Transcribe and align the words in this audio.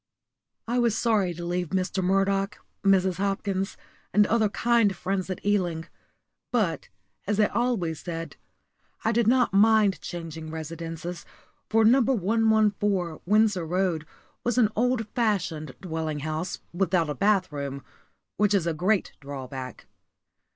*_ 0.67 0.73
I 0.73 0.79
was 0.79 0.97
sorry 0.97 1.31
to 1.35 1.45
leave 1.45 1.69
Mr. 1.69 2.03
Murdoch, 2.03 2.57
Mrs. 2.83 3.17
Hopkins, 3.17 3.77
and 4.11 4.25
other 4.25 4.49
kind 4.49 4.95
friends 4.95 5.29
at 5.29 5.45
Ealing; 5.45 5.85
but, 6.51 6.89
as 7.27 7.39
I 7.39 7.45
always 7.45 7.99
said, 7.99 8.35
I 9.05 9.11
did 9.11 9.27
not 9.27 9.53
mind 9.53 10.01
changing 10.01 10.49
residences, 10.49 11.23
for 11.69 11.85
No. 11.85 12.01
114, 12.01 13.19
Windsor 13.27 13.63
Road, 13.67 14.07
was 14.43 14.57
an 14.57 14.69
old 14.75 15.07
fashioned 15.09 15.75
dwelling 15.79 16.21
house 16.21 16.61
without 16.73 17.07
a 17.11 17.13
bathroom, 17.13 17.83
which 18.37 18.55
is 18.55 18.65
a 18.65 18.73
great 18.73 19.13
drawback. 19.19 19.85